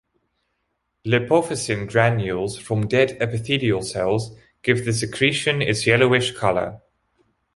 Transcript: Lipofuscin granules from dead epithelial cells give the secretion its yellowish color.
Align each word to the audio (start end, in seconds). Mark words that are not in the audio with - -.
Lipofuscin 1.05 1.85
granules 1.87 2.57
from 2.57 2.87
dead 2.87 3.15
epithelial 3.21 3.83
cells 3.83 4.35
give 4.63 4.83
the 4.83 4.93
secretion 4.93 5.61
its 5.61 5.85
yellowish 5.85 6.35
color. 6.35 6.81